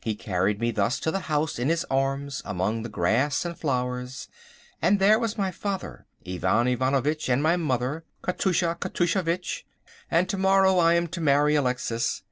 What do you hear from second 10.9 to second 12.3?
am to marry Alexis.